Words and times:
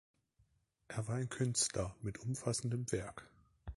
Er 0.87 1.07
war 1.07 1.17
ein 1.17 1.29
Künstler 1.29 1.95
mit 2.01 2.17
umfassendem 2.17 2.91
Werk. 2.91 3.29